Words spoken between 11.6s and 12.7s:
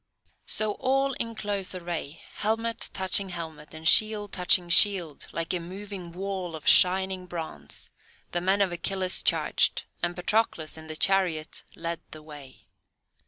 led the way.